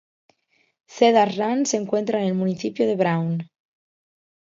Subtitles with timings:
[0.93, 3.51] Cedar Run se encuentra dentro del municipio de Brown.